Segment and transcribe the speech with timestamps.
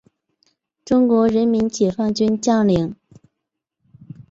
[0.83, 2.95] 中国人民解放军将领。